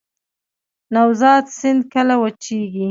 [0.93, 2.79] نوزاد سیند کله وچیږي؟